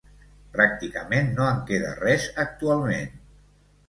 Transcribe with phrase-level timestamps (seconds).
[0.53, 3.13] Pràcticament no en queda res actualment.